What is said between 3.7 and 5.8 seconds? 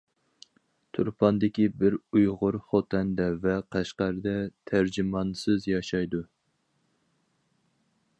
قەشقەردە تەرجىمانسىز